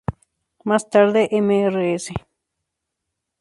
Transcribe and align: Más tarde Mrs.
Más 0.63 0.89
tarde 0.89 1.29
Mrs. 1.31 2.05